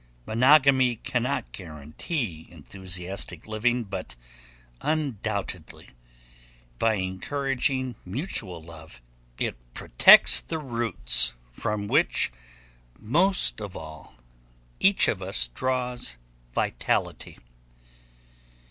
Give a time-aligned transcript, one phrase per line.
[0.25, 4.15] Monogamy cannot guarantee enthusiastic living, but
[4.81, 5.91] undoubtedly,
[6.79, 8.99] by encouraging mutual love,
[9.37, 12.31] it protects the roots from which
[12.97, 14.15] most of all
[14.79, 16.17] each of us draws
[16.55, 17.37] vitality.